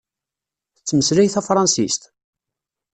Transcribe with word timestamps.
Tettmeslay 0.75 1.29
tafṛansist? 1.29 2.01